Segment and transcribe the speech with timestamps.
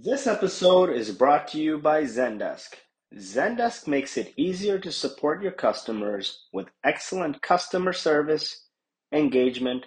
[0.00, 2.76] This episode is brought to you by Zendesk.
[3.14, 8.68] Zendesk makes it easier to support your customers with excellent customer service,
[9.12, 9.84] engagement,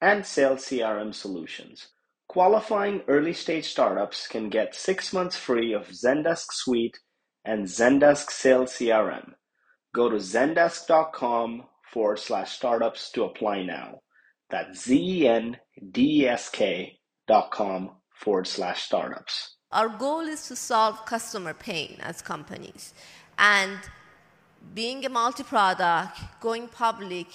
[0.00, 1.86] and sales CRM solutions.
[2.26, 6.98] Qualifying early stage startups can get six months free of Zendesk Suite
[7.44, 9.34] and Zendesk Sales CRM.
[9.94, 11.62] Go to zendesk.com
[11.92, 14.00] forward slash startups to apply now.
[14.50, 15.58] That's Z E N
[15.92, 16.98] D E S K
[17.28, 19.56] dot com forward slash startups.
[19.72, 22.94] Our goal is to solve customer pain as companies.
[23.38, 23.78] And
[24.72, 27.26] being a multi product, going public,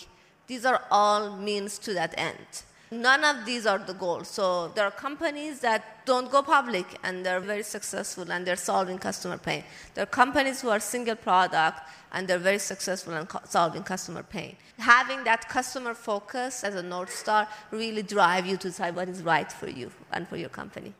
[0.47, 2.63] these are all means to that end.
[2.91, 4.23] None of these are the goal.
[4.23, 8.97] So there are companies that don't go public and they're very successful and they're solving
[8.97, 9.63] customer pain.
[9.93, 14.23] There are companies who are single product and they're very successful in co- solving customer
[14.23, 14.55] pain.
[14.79, 19.21] Having that customer focus as a north star really drive you to decide what is
[19.21, 20.95] right for you and for your company.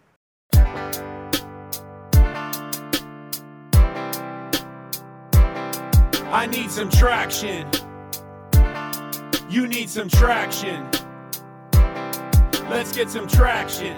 [6.32, 7.68] I need some traction.
[9.50, 10.88] You need some traction.
[12.70, 13.98] Let's get some traction.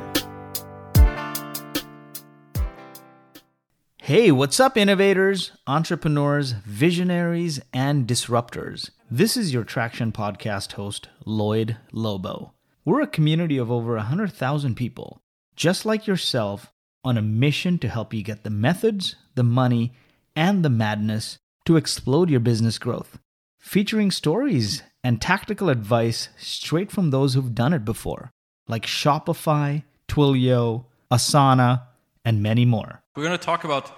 [3.97, 8.89] Hey, what's up, innovators, entrepreneurs, visionaries, and disruptors?
[9.09, 12.53] This is your Traction Podcast host, Lloyd Lobo.
[12.86, 15.22] We're a community of over 100,000 people,
[15.58, 16.72] just like yourself,
[17.03, 19.91] on a mission to help you get the methods, the money,
[20.33, 23.19] and the madness to explode your business growth.
[23.59, 28.31] Featuring stories and tactical advice straight from those who've done it before,
[28.72, 31.81] like Shopify, Twilio, Asana,
[32.25, 33.02] and many more.
[33.16, 33.91] We're going to talk about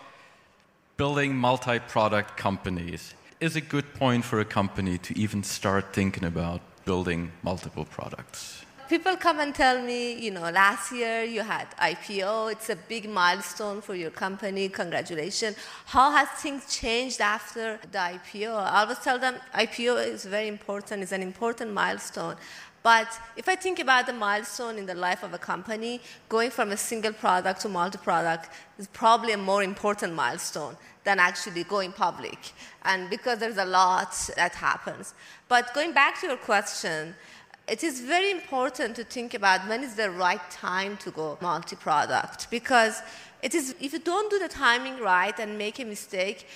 [0.97, 3.13] building multi product companies.
[3.39, 8.65] Is a good point for a company to even start thinking about building multiple products?
[8.89, 13.09] People come and tell me, you know, last year you had IPO, it's a big
[13.09, 15.55] milestone for your company, congratulations.
[15.85, 18.53] How has things changed after the IPO?
[18.55, 22.35] I always tell them IPO is very important, it's an important milestone.
[22.83, 23.07] But
[23.37, 26.77] if I think about the milestone in the life of a company, going from a
[26.77, 32.37] single product to multi product is probably a more important milestone than actually going public.
[32.83, 35.13] And because there's a lot that happens.
[35.47, 37.15] But going back to your question,
[37.67, 42.49] it is very important to think about when is the right time to go multi-product
[42.51, 43.01] because
[43.41, 46.47] it is if you don't do the timing right and make a mistake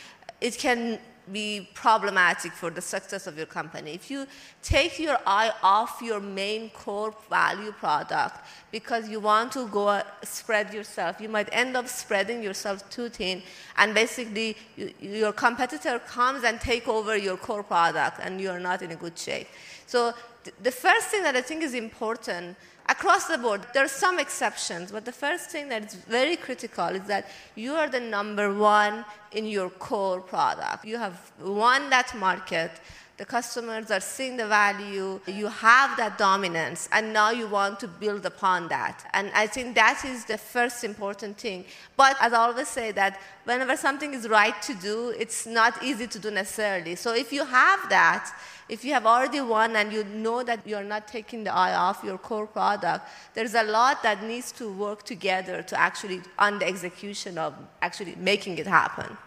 [0.41, 0.99] it can
[1.31, 3.91] be problematic for the success of your company.
[3.91, 4.25] If you
[4.61, 8.37] take your eye off your main core value product
[8.71, 13.09] because you want to go uh, spread yourself, you might end up spreading yourself too
[13.09, 13.41] thin,
[13.77, 18.59] and basically you, your competitor comes and take over your core product, and you are
[18.59, 19.47] not in a good shape.
[19.85, 20.13] So
[20.43, 22.55] th- the first thing that I think is important
[22.89, 26.87] across the board, there are some exceptions, but the first thing that is very critical
[26.87, 30.85] is that you are the number one in your core product.
[30.85, 32.71] You have won that market.
[33.17, 35.19] The customers are seeing the value.
[35.25, 39.09] You have that dominance, and now you want to build upon that.
[39.13, 41.65] And I think that is the first important thing.
[41.95, 46.05] But as I always say, that whenever something is right to do, it's not easy
[46.05, 46.95] to do necessarily.
[46.95, 48.31] So if you have that,
[48.69, 52.03] if you have already won and you know that you're not taking the eye off
[52.03, 56.67] your core product, there's a lot that needs to work together to actually on the
[56.67, 59.17] execution of actually making it happen.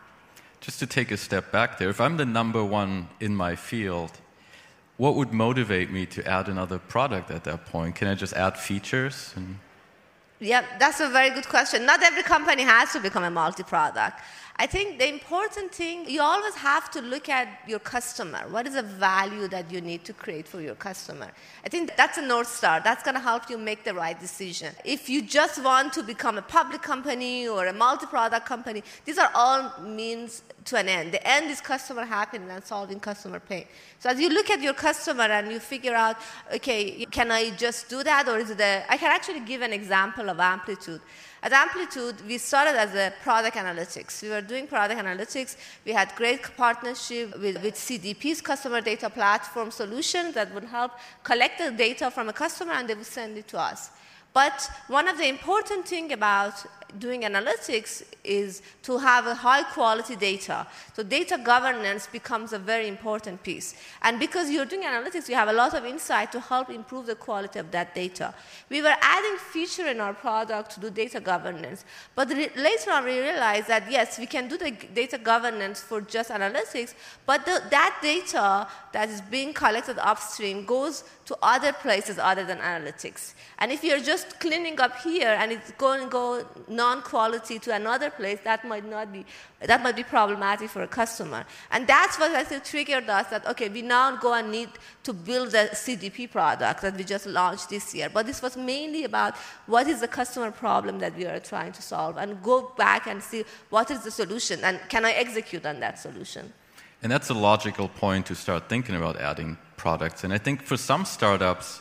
[0.60, 4.12] Just to take a step back there, if I'm the number one in my field,
[4.98, 7.94] what would motivate me to add another product at that point?
[7.94, 9.32] Can I just add features?
[9.34, 9.56] And
[10.42, 11.84] Yeah, that's a very good question.
[11.84, 14.22] Not every company has to become a multi product.
[14.56, 18.40] I think the important thing, you always have to look at your customer.
[18.50, 21.30] What is the value that you need to create for your customer?
[21.64, 22.80] I think that's a North Star.
[22.82, 24.74] That's going to help you make the right decision.
[24.84, 29.18] If you just want to become a public company or a multi product company, these
[29.18, 31.12] are all means to an end.
[31.12, 33.66] The end is customer happiness and solving customer pain.
[33.98, 36.16] So as you look at your customer and you figure out,
[36.54, 39.72] okay, can I just do that or is it a, I can actually give an
[39.72, 41.00] example of Amplitude.
[41.42, 44.22] At Amplitude, we started as a product analytics.
[44.22, 45.56] We were doing product analytics.
[45.84, 50.92] We had great partnership with, with CDP's customer data platform solution that would help
[51.24, 53.90] collect the data from a customer and they would send it to us.
[54.32, 56.64] But one of the important things about
[56.98, 60.66] doing analytics is to have a high quality data.
[60.94, 63.74] So data governance becomes a very important piece.
[64.02, 67.14] And because you're doing analytics, you have a lot of insight to help improve the
[67.14, 68.34] quality of that data.
[68.68, 71.84] We were adding feature in our product to do data governance.
[72.14, 76.30] But later on we realized that yes, we can do the data governance for just
[76.30, 76.94] analytics,
[77.26, 82.58] but the, that data that is being collected upstream goes to other places other than
[82.58, 83.34] analytics.
[83.58, 87.74] And if you're just just cleaning up here and it's going to go non-quality to
[87.74, 89.24] another place, that might not be
[89.60, 91.44] that might be problematic for a customer.
[91.70, 94.70] And that's what actually triggered us that okay, we now go and need
[95.02, 98.08] to build a CDP product that we just launched this year.
[98.08, 99.36] But this was mainly about
[99.66, 103.22] what is the customer problem that we are trying to solve and go back and
[103.22, 106.52] see what is the solution and can I execute on that solution.
[107.02, 110.24] And that's a logical point to start thinking about adding products.
[110.24, 111.80] And I think for some startups,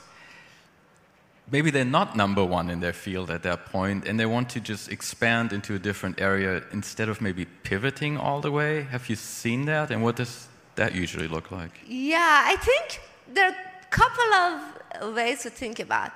[1.51, 4.59] maybe they're not number one in their field at that point and they want to
[4.59, 8.83] just expand into a different area instead of maybe pivoting all the way.
[8.83, 9.91] Have you seen that?
[9.91, 11.71] And what does that usually look like?
[11.87, 13.01] Yeah, I think
[13.33, 16.11] there are a couple of ways to think about.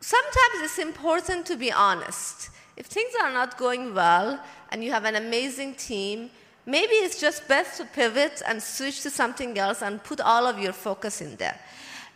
[0.00, 2.50] Sometimes it's important to be honest.
[2.76, 4.40] If things are not going well
[4.70, 6.30] and you have an amazing team,
[6.66, 10.58] maybe it's just best to pivot and switch to something else and put all of
[10.58, 11.58] your focus in there.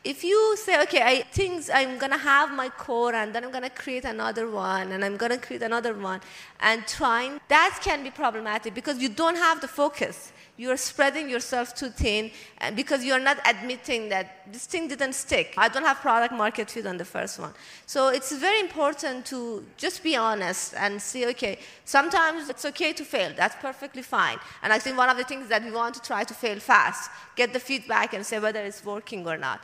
[0.08, 3.50] If you say, okay, I think I'm going to have my core and then I'm
[3.50, 6.22] going to create another one and I'm going to create another one
[6.60, 11.74] and trying, that can be problematic because you don't have the focus you're spreading yourself
[11.74, 15.54] too thin and because you're not admitting that this thing didn't stick.
[15.56, 17.52] I don't have product market fit on the first one.
[17.86, 23.04] So it's very important to just be honest and see, okay, sometimes it's okay to
[23.04, 23.32] fail.
[23.36, 24.38] That's perfectly fine.
[24.62, 27.08] And I think one of the things that we want to try to fail fast,
[27.36, 29.60] get the feedback and say whether it's working or not.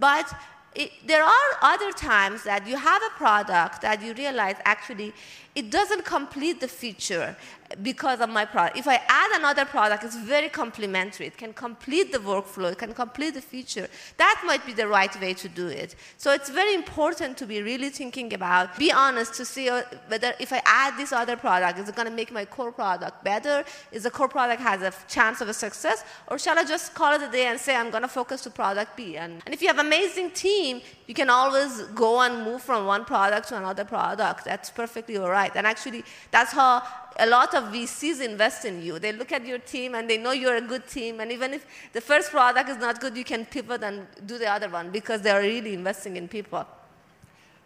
[0.00, 0.32] But
[0.74, 5.12] it, there are other times that you have a product that you realize actually
[5.54, 7.36] it doesn't complete the feature
[7.82, 8.76] because of my product.
[8.76, 11.26] If I add another product, it's very complementary.
[11.26, 13.88] It can complete the workflow, it can complete the feature.
[14.16, 15.94] That might be the right way to do it.
[16.18, 20.34] So it's very important to be really thinking about, be honest to see uh, whether
[20.40, 23.64] if I add this other product, is it going to make my core product better?
[23.92, 26.04] Is the core product has a chance of a success?
[26.28, 28.50] Or shall I just call it a day and say I'm going to focus to
[28.50, 29.16] product B?
[29.16, 30.80] And, and if you have amazing team,
[31.10, 34.44] you can always go and move from one product to another product.
[34.44, 35.50] That's perfectly all right.
[35.56, 36.84] And actually, that's how
[37.18, 39.00] a lot of VCs invest in you.
[39.00, 41.18] They look at your team and they know you're a good team.
[41.18, 44.48] And even if the first product is not good, you can pivot and do the
[44.48, 46.64] other one because they are really investing in people.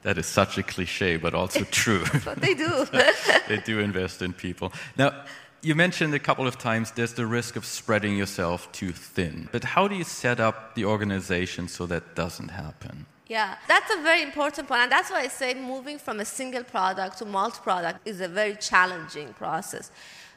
[0.05, 2.05] That is such a cliche, but also true.
[2.25, 2.87] but they do.
[3.49, 4.73] they do invest in people.
[4.97, 5.23] Now,
[5.61, 9.51] you mentioned a couple of times there's the risk of spreading yourself too thin.
[9.53, 13.05] But how do you set up the organization so that doesn't happen?
[13.35, 14.83] Yeah, that's a very important point.
[14.83, 18.29] And that's why I say moving from a single product to multi product is a
[18.29, 19.91] very challenging process.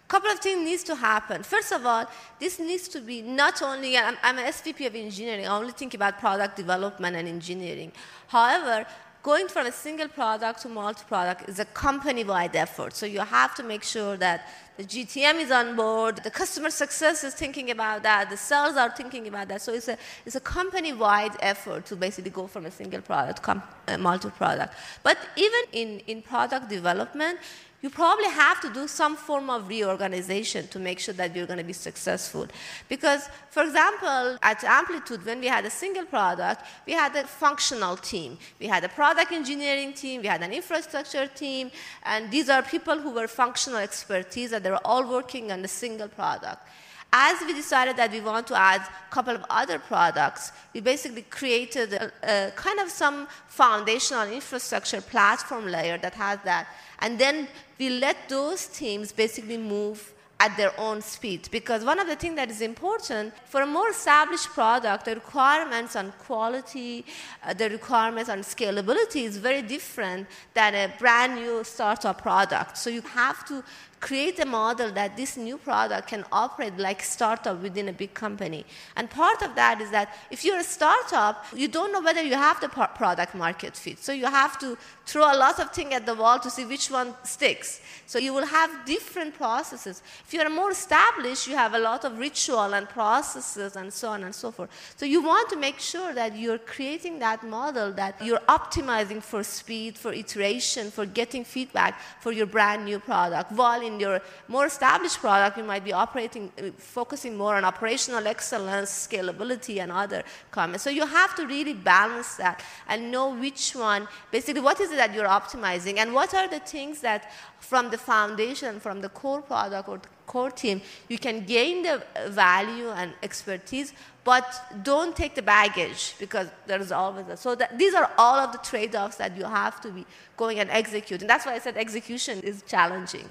[0.06, 1.44] A couple of things needs to happen.
[1.44, 2.06] First of all,
[2.40, 5.94] this needs to be not only, I'm, I'm an SVP of engineering, I only think
[5.94, 7.92] about product development and engineering.
[8.30, 8.88] However,
[9.28, 12.96] going from a single product to multi-product is a company-wide effort.
[12.96, 14.40] So you have to make sure that
[14.78, 18.90] the GTM is on board, the customer success is thinking about that, the sales are
[18.90, 19.62] thinking about that.
[19.62, 23.52] So it's a, it's a company-wide effort to basically go from a single product to
[23.52, 24.74] a uh, multi-product.
[25.04, 27.40] But even in, in product development,
[27.82, 31.60] you probably have to do some form of reorganization to make sure that you're going
[31.60, 32.48] to be successful.
[32.90, 37.96] Because, for example, at Amplitude, when we had a single product, we had a functional
[37.96, 38.38] team.
[38.60, 41.70] We had a product engineering team, we had an infrastructure team,
[42.04, 45.68] and these are people who were functional expertise, and they were all working on a
[45.68, 46.68] single product.
[47.14, 51.22] As we decided that we want to add a couple of other products, we basically
[51.22, 56.68] created a, a kind of some foundational infrastructure platform layer that has that.
[57.00, 57.48] And then
[57.80, 61.48] we let those teams basically move at their own speed.
[61.52, 65.96] Because one of the things that is important for a more established product, the requirements
[65.96, 67.06] on quality,
[67.44, 72.78] uh, the requirements on scalability is very different than a brand new startup product.
[72.78, 73.64] So you have to
[74.00, 78.66] create a model that this new product can operate like startup within a big company.
[78.96, 82.36] And part of that is that if you're a startup, you don't know whether you
[82.36, 84.00] have the product market fit.
[84.00, 86.92] So you have to throw a lot of things at the wall to see which
[86.92, 87.82] one sticks.
[88.06, 90.02] So you will have different processes.
[90.26, 94.24] If you're more established, you have a lot of ritual and processes and so on
[94.24, 94.70] and so forth.
[94.98, 99.44] So you want to make sure that you're creating that model that you're optimizing for
[99.44, 104.66] speed, for iteration, for getting feedback for your brand new product while in your more
[104.66, 110.22] established product, you might be operating, uh, focusing more on operational excellence, scalability, and other
[110.52, 110.84] comments.
[110.84, 114.98] So you have to really balance that and know which one, basically, what is it
[114.98, 119.42] that you're optimizing, and what are the things that from the foundation, from the core
[119.42, 124.46] product or core team, you can gain the value and expertise, but
[124.84, 128.58] don't take the baggage because there's always a, so that these are all of the
[128.58, 131.22] trade-offs that you have to be going and execute.
[131.22, 133.30] And that's why I said execution is challenging.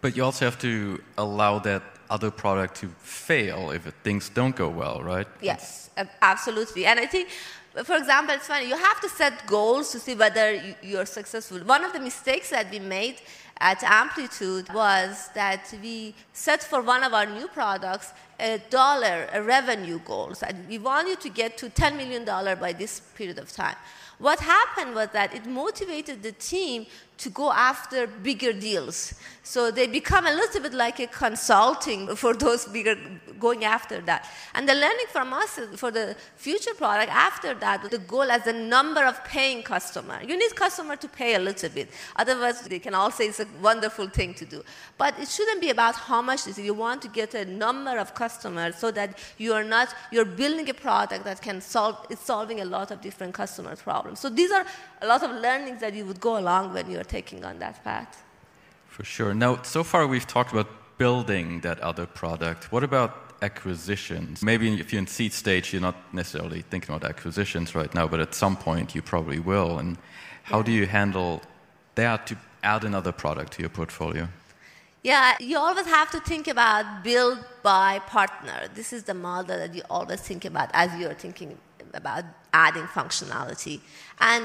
[0.00, 4.68] But you also have to allow that other product to fail if things don't go
[4.68, 5.26] well, right?
[5.42, 5.90] Yes,
[6.22, 6.86] absolutely.
[6.86, 7.28] And I think
[7.84, 11.58] For example, it's funny, you have to set goals to see whether you, you're successful.
[11.58, 13.20] One of the mistakes that we made
[13.60, 19.42] at Amplitude was that we set for one of our new products a dollar, a
[19.42, 20.34] revenue goal.
[20.34, 23.76] So we want you to get to $10 million by this period of time.
[24.18, 26.86] What happened was that it motivated the team
[27.18, 29.14] to go after bigger deals.
[29.42, 32.96] So they become a little bit like a consulting for those bigger
[33.38, 34.28] going after that.
[34.54, 38.52] And the learning from us for the future product after that, the goal as the
[38.52, 40.20] number of paying customer.
[40.22, 41.90] You need customer to pay a little bit.
[42.16, 44.62] Otherwise, they can all say it's a wonderful thing to do.
[44.96, 46.58] But it shouldn't be about how much is.
[46.58, 50.68] You want to get a number of customers so that you are not you're building
[50.68, 54.20] a product that can solve it's solving a lot of different customer problems.
[54.20, 54.66] So these are
[55.00, 58.22] a lot of learnings that you would go along when you're taking on that path.
[58.86, 59.34] For sure.
[59.34, 62.72] Now, so far we've talked about building that other product.
[62.72, 64.42] What about acquisitions?
[64.42, 68.20] Maybe if you're in seed stage, you're not necessarily thinking about acquisitions right now, but
[68.20, 69.78] at some point you probably will.
[69.78, 69.96] And
[70.42, 71.42] how do you handle
[71.94, 74.28] that to add another product to your portfolio?
[75.02, 78.68] Yeah, you always have to think about build, buy partner.
[78.74, 81.56] This is the model that you always think about as you're thinking
[81.94, 83.80] about adding functionality.
[84.20, 84.44] And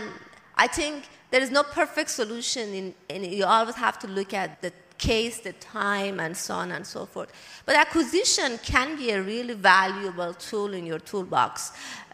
[0.56, 4.72] I think there is no perfect solution, in, you always have to look at the
[4.98, 7.32] case, the time, and so on and so forth.
[7.66, 11.72] But acquisition can be a really valuable tool in your toolbox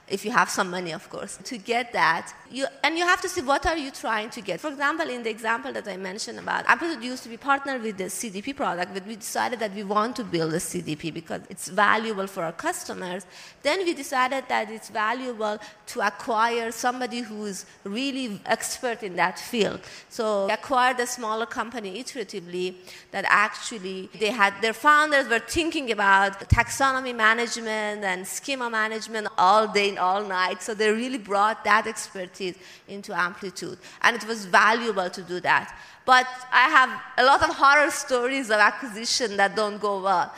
[0.07, 2.33] if you have some money, of course, to get that.
[2.51, 4.59] You, and you have to see what are you trying to get.
[4.59, 7.97] For example, in the example that I mentioned about Amplitude used to be partnered with
[7.97, 11.67] the CDP product, but we decided that we want to build a CDP because it's
[11.67, 13.27] valuable for our customers.
[13.61, 19.37] Then we decided that it's valuable to acquire somebody who is really expert in that
[19.37, 19.81] field.
[20.09, 22.75] So we acquired a smaller company iteratively
[23.11, 29.67] that actually they had their founders were thinking about taxonomy management and schema management all
[29.67, 30.63] day and all night.
[30.63, 32.38] So they really brought that expertise
[32.87, 33.77] into Amplitude.
[34.01, 35.75] And it was valuable to do that.
[36.05, 40.33] But I have a lot of horror stories of acquisition that don't go well.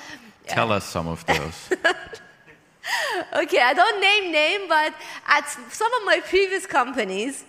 [0.47, 0.75] Tell yeah.
[0.75, 1.69] us some of those.
[3.33, 4.93] okay, I don't name name, but
[5.27, 7.45] at some of my previous companies,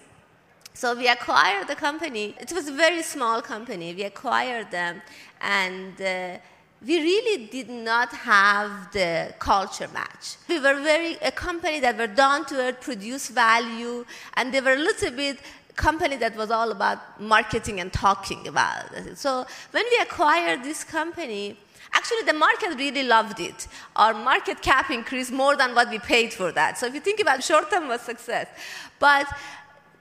[0.74, 2.34] so we acquired the company.
[2.40, 3.94] It was a very small company.
[3.94, 5.02] We acquired them,
[5.40, 6.38] and uh,
[6.86, 10.36] we really did not have the culture match.
[10.48, 14.72] We were very a company that were down to earth, produce value, and they were
[14.74, 15.38] a little bit
[15.76, 19.16] company that was all about marketing and talking about it.
[19.16, 21.56] So when we acquired this company,
[21.94, 23.68] actually the market really loved it.
[23.96, 26.78] Our market cap increased more than what we paid for that.
[26.78, 28.48] So if you think about short term was success.
[28.98, 29.26] But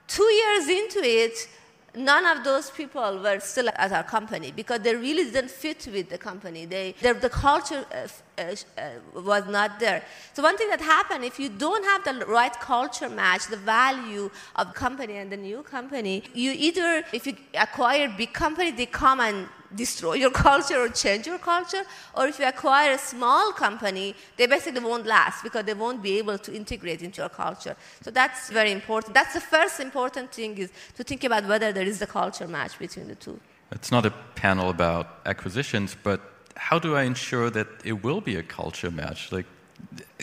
[0.08, 1.48] two years into it,
[1.94, 6.08] none of those people were still at our company because they really didn't fit with
[6.08, 6.64] the company.
[6.64, 8.08] They, the culture uh,
[8.38, 10.02] uh, uh, was not there.
[10.32, 14.30] So one thing that happened, if you don't have the right culture match, the value
[14.56, 19.20] of company and the new company, you either, if you acquire big company, they come
[19.20, 21.82] and destroy your culture or change your culture,
[22.14, 26.18] or if you acquire a small company, they basically won't last because they won't be
[26.18, 27.76] able to integrate into your culture.
[28.02, 29.14] So that's very important.
[29.14, 32.78] That's the first important thing is to think about whether there is a culture match
[32.78, 33.38] between the two.
[33.70, 36.20] It's not a panel about acquisitions, but
[36.56, 39.32] how do I ensure that it will be a culture match?
[39.32, 39.46] Like,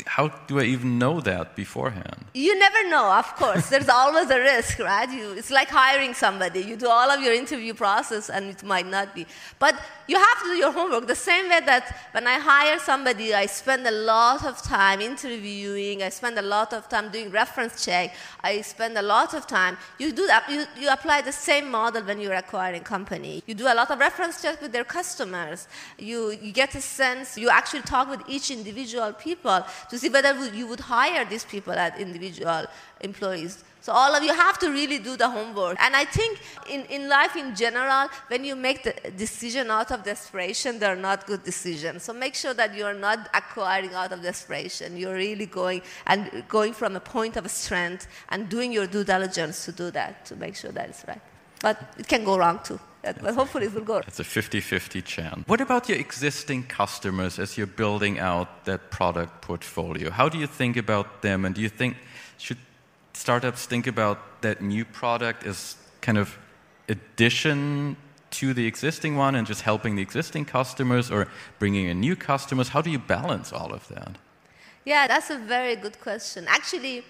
[0.06, 2.26] how do I even know that beforehand?
[2.34, 3.70] You never know, of course.
[3.70, 5.10] There's always a risk, right?
[5.10, 6.62] You, it's like hiring somebody.
[6.62, 9.26] You do all of your interview process and it might not be.
[9.58, 13.34] But you have to do your homework the same way that when I hire somebody,
[13.34, 17.86] I spend a lot of time interviewing, I spend a lot of time doing reference
[17.86, 19.78] check, I spend a lot of time.
[19.98, 23.44] You do that, you, you apply the same model when you're acquiring company.
[23.46, 25.68] You do a lot of reference check with their customers.
[25.98, 30.34] You, you get a sense, you actually talk with each individual people to see whether
[30.54, 32.19] you would hire these people as individual
[33.02, 33.64] employees.
[33.82, 35.78] So all of you have to really do the homework.
[35.80, 40.04] And I think in, in life in general, when you make the decision out of
[40.04, 42.04] desperation, they're not good decisions.
[42.04, 44.98] So make sure that you're not acquiring out of desperation.
[44.98, 49.66] You're really going and going from a point of strength and doing your due diligence
[49.66, 51.22] to do that, to make sure that it's right.
[51.62, 52.80] But it can go wrong too.
[53.02, 53.98] But hopefully it will go.
[54.00, 55.48] It's a 50 50 chance.
[55.48, 60.10] What about your existing customers as you're building out that product portfolio?
[60.10, 61.46] How do you think about them?
[61.46, 61.96] And do you think,
[62.40, 62.58] should
[63.14, 66.38] startups think about that new product as kind of
[66.88, 67.96] addition
[68.32, 71.28] to the existing one and just helping the existing customers or
[71.60, 72.70] bringing in new customers?
[72.70, 74.18] How do you balance all of that?
[74.86, 76.46] Yeah, that's a very good question.
[76.48, 77.04] Actually,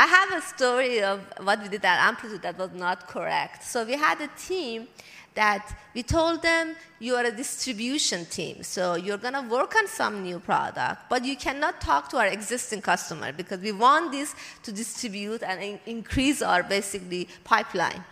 [0.00, 3.64] I have a story of what we did at Amplitude that was not correct.
[3.64, 4.86] So we had a team
[5.34, 10.22] that we told them you are a distribution team, so you're gonna work on some
[10.22, 14.70] new product, but you cannot talk to our existing customer because we want this to
[14.70, 18.04] distribute and in- increase our basically pipeline.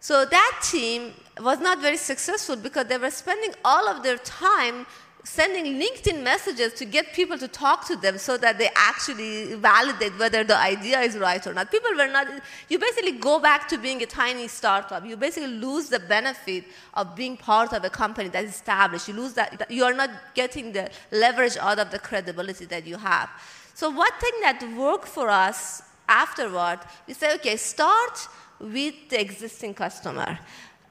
[0.00, 4.84] So that team was not very successful because they were spending all of their time
[5.24, 10.18] sending LinkedIn messages to get people to talk to them so that they actually validate
[10.18, 11.70] whether the idea is right or not.
[11.70, 12.26] People were not,
[12.68, 15.06] you basically go back to being a tiny startup.
[15.06, 16.64] You basically lose the benefit
[16.94, 19.06] of being part of a company that is established.
[19.06, 22.96] You lose that, you are not getting the leverage out of the credibility that you
[22.96, 23.30] have.
[23.74, 28.28] So, one thing that worked for us afterward, we say, okay, start
[28.60, 30.38] with the existing customer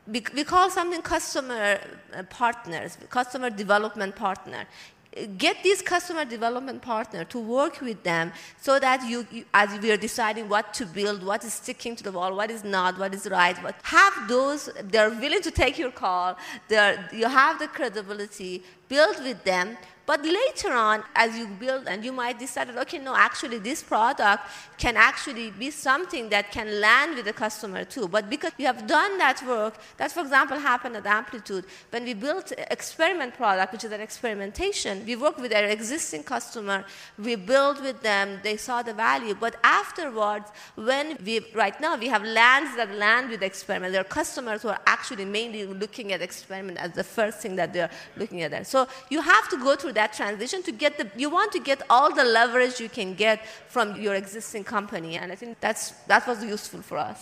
[0.08, 1.80] we call something customer
[2.16, 4.66] uh, partners, customer development partner.
[5.38, 8.32] Get these customer development partner to work with them
[8.62, 12.04] so that you, you, as we are deciding what to build, what is sticking to
[12.04, 15.78] the wall, what is not, what is right, what, have those, they're willing to take
[15.78, 16.38] your call,
[16.70, 22.12] you have the credibility, build with them, but later on, as you build and you
[22.12, 24.44] might decide, okay, no, actually this product
[24.78, 28.08] can actually be something that can land with the customer too.
[28.08, 32.14] But because you have done that work, that for example happened at Amplitude, when we
[32.14, 36.84] built experiment product, which is an experimentation, we work with our existing customer,
[37.18, 39.36] we build with them, they saw the value.
[39.40, 43.94] But afterwards, when we, right now, we have lands that land with experiment.
[43.94, 47.74] There are customers who are actually mainly looking at experiment as the first thing that
[47.74, 48.52] they're looking at.
[48.52, 48.68] That.
[48.68, 51.60] So you have to go through that that transition to get the, you want to
[51.60, 53.38] get all the leverage you can get
[53.70, 55.18] from your existing company.
[55.18, 57.20] And I think that's, that was useful for us.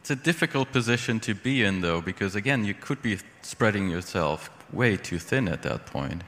[0.00, 4.50] It's a difficult position to be in, though, because again, you could be spreading yourself
[4.72, 6.22] way too thin at that point.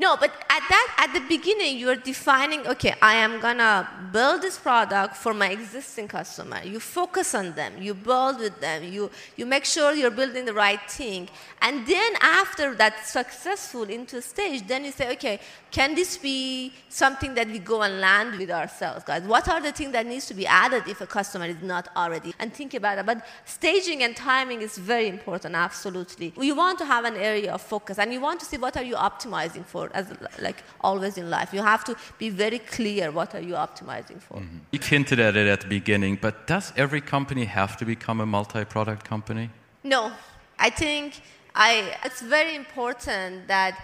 [0.00, 4.58] No, but at that at the beginning you're defining, okay, I am gonna build this
[4.58, 6.62] product for my existing customer.
[6.64, 10.54] You focus on them, you build with them, you you make sure you're building the
[10.54, 11.28] right thing.
[11.60, 15.38] And then after that successful into stage, then you say, okay,
[15.70, 19.22] can this be something that we go and land with ourselves, guys?
[19.24, 22.34] What are the things that needs to be added if a customer is not already?
[22.38, 23.04] And think about it.
[23.04, 26.32] But staging and timing is very important, absolutely.
[26.40, 28.82] You want to have an area of focus and you want to see what are
[28.82, 30.06] you optimizing for as
[30.40, 31.52] like always in life.
[31.52, 34.38] You have to be very clear what are you optimizing for.
[34.38, 34.58] Mm-hmm.
[34.72, 38.26] You hinted at it at the beginning, but does every company have to become a
[38.26, 39.50] multi-product company?
[39.82, 40.12] No.
[40.58, 41.20] I think
[41.54, 43.78] I, it's very important that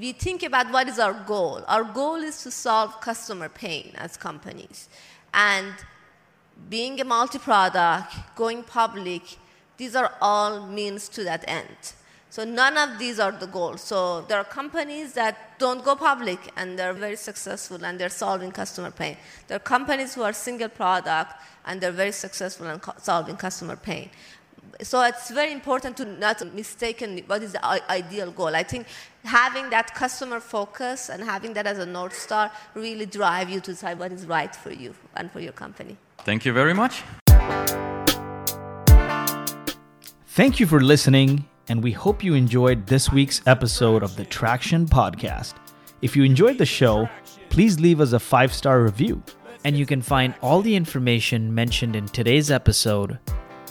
[0.00, 1.62] we think about what is our goal.
[1.68, 4.88] Our goal is to solve customer pain as companies.
[5.34, 5.74] And
[6.70, 9.22] being a multi product, going public,
[9.76, 11.92] these are all means to that end.
[12.30, 13.82] So none of these are the goals.
[13.82, 18.50] So there are companies that don't go public and they're very successful and they're solving
[18.50, 19.16] customer pain.
[19.48, 21.32] There are companies who are single product
[21.64, 24.10] and they're very successful in solving customer pain
[24.82, 28.54] so it's very important to not mistake what is the ideal goal.
[28.54, 28.86] I think
[29.24, 33.72] having that customer focus and having that as a north star really drive you to
[33.72, 35.96] decide what is right for you and for your company.
[36.18, 37.02] Thank you very much.
[40.26, 44.86] Thank you for listening, and we hope you enjoyed this week's episode of the Traction
[44.86, 45.54] Podcast.
[46.02, 47.08] If you enjoyed the show,
[47.48, 49.22] please leave us a five star review.
[49.64, 53.18] And you can find all the information mentioned in today's episode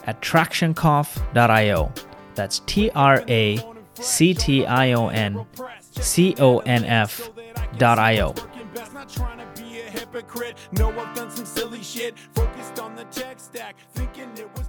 [0.06, 1.94] at tractionconf.io.
[2.34, 3.60] That's T R A
[3.94, 5.46] C T I O N
[5.92, 7.30] C O N F
[7.78, 8.34] dot io.
[10.74, 12.18] No, I've done some silly shit.
[12.34, 14.65] Focused on the tech stack, thinking it was